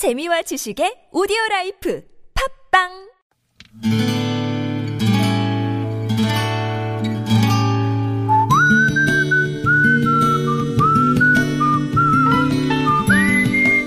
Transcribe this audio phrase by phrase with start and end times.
[0.00, 2.02] 재미와 지식의 오디오 라이프
[2.72, 2.88] 팟빵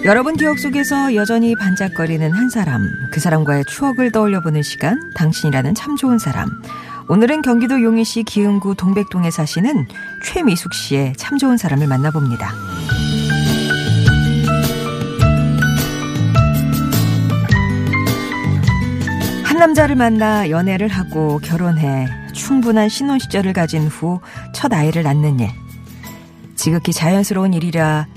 [0.05, 5.95] 여러분 기억 속에서 여전히 반짝거리는 한 사람, 그 사람과의 추억을 떠올려 보는 시간, 당신이라는 참
[5.95, 6.48] 좋은 사람.
[7.09, 9.88] 오늘은 경기도 용인시 기흥구 동백동에 사시는
[10.23, 12.73] 최미숙 씨의 참 좋은 사람을 만나봅니다.
[19.64, 24.20] 남자를 만나 연애를 하고 결혼해 충분한 신혼 시절을 가진 후
[24.54, 25.48] 첫 아이를 낳는 일.
[26.58, 28.08] 지극히 자연스러운 일이라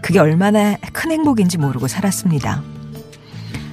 [0.00, 2.62] 그게 얼마나 큰 행복인지 모르고 살았습니다.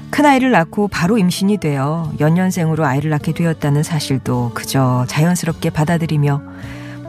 [0.10, 6.42] 큰 아이를 낳고 바로 임신이 되어 연년생으로 아이를 낳게 되었다는 사실도 그저 자연스럽게 받아들이며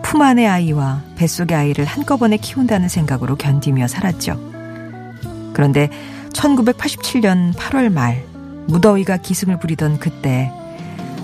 [0.05, 4.41] 품 안의 아이와 뱃속의 아이를 한꺼번에 키운다는 생각으로 견디며 살았죠.
[5.55, 5.91] 그런데
[6.35, 8.28] 1987년 8월 말
[8.69, 10.53] 무더위가 기승을 부리던 그때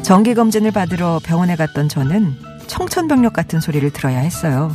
[0.02, 2.34] 정기검진을 받으러 병원에 갔던 저는
[2.66, 4.74] 청천벽력 같은 소리를 들어야 했어요.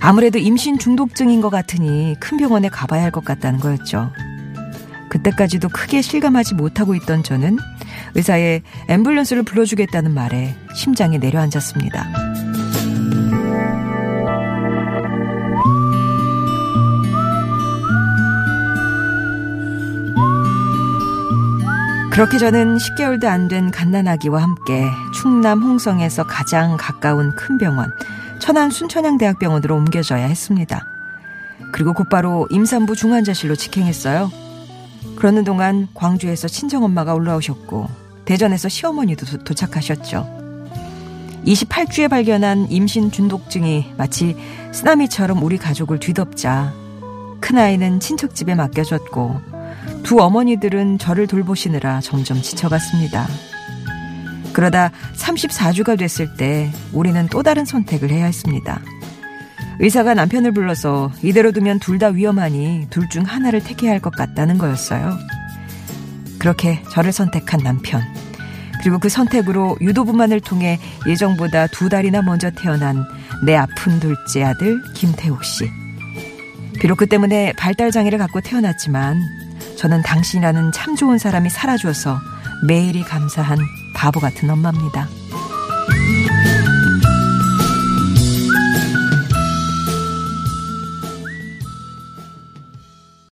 [0.00, 4.10] 아무래도 임신 중독증인 것 같으니 큰 병원에 가봐야 할 것 같다는 거였죠.
[5.08, 7.58] 그때까지도 크게 실감하지 못하고 있던 저는
[8.14, 12.47] 의사의 앰뷸런스를 불러주겠다는 말에 심장이 내려앉았습니다.
[22.18, 27.92] 그렇게 저는 10개월도 안 된 갓난아기와 함께 충남 홍성에서 가장 가까운 큰 병원
[28.40, 30.84] 천안 순천향대학병원으로 옮겨져야 했습니다.
[31.70, 34.32] 그리고 곧바로 임산부 중환자실로 직행했어요.
[35.14, 37.88] 그러는 동안 광주에서 친정엄마가 올라오셨고
[38.24, 40.26] 대전에서 시어머니도 도, 도착하셨죠.
[41.46, 44.36] 28주에 발견한 임신 중독증이 마치
[44.72, 46.72] 쓰나미처럼 우리 가족을 뒤덮자
[47.40, 49.47] 큰아이는 친척집에 맡겨졌고
[50.02, 53.26] 두 어머니들은 저를 돌보시느라 점점 지쳐갔습니다.
[54.52, 58.80] 그러다 34주가 됐을 때 우리는 또 다른 선택을 해야 했습니다.
[59.80, 64.58] 의사가 남편을 불러서 이대로 두면 둘 다 위험하니 둘 중 하나를 택해야 할 것 같다는
[64.58, 65.16] 거였어요.
[66.38, 68.02] 그렇게 저를 선택한 남편.
[68.82, 73.04] 그리고 그 선택으로 유도부만을 통해 예정보다 두 달이나 먼저 태어난
[73.44, 75.68] 내 아픈 둘째 아들 김태욱 씨.
[76.80, 79.20] 비록 그 때문에 발달 장애를 갖고 태어났지만
[79.78, 82.18] 저는 당신이라는 참 좋은 사람이 살아줘서
[82.66, 83.58] 매일이 감사한
[83.94, 85.06] 바보 같은 엄마입니다.